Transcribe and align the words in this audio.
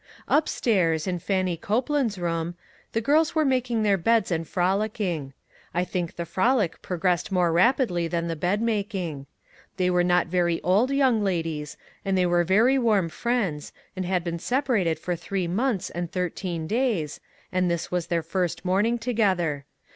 Up 0.27 0.49
stairs, 0.49 1.05
in 1.05 1.19
Fannie 1.19 1.55
Copeland's 1.57 2.17
room, 2.17 2.55
the 2.91 3.01
girls 3.01 3.35
were 3.35 3.45
making 3.45 3.83
their 3.83 3.99
beds 3.99 4.31
and 4.31 4.47
frolicking. 4.47 5.31
I 5.75 5.83
think 5.83 6.15
the 6.15 6.25
frolic 6.25 6.81
progressed 6.81 7.31
more 7.31 7.51
rapidly 7.51 8.07
than 8.07 8.27
the 8.27 8.35
bed 8.35 8.63
making. 8.63 9.27
They 9.77 9.91
were 9.91 10.03
not 10.03 10.25
very 10.25 10.59
old 10.63 10.89
young 10.89 11.23
ladies, 11.23 11.77
and 12.03 12.17
they 12.17 12.25
were 12.25 12.43
very 12.43 12.79
warm 12.79 13.09
friends, 13.09 13.73
and 13.95 14.03
had 14.03 14.23
been 14.23 14.39
separated 14.39 14.97
for 14.97 15.15
three 15.15 15.45
months 15.47 15.91
and 15.91 16.11
thirteen 16.11 16.65
days, 16.65 17.19
and 17.51 17.69
this 17.69 17.91
was 17.91 18.07
their 18.07 18.23
first 18.23 18.65
morning 18.65 18.97
together. 18.97 19.65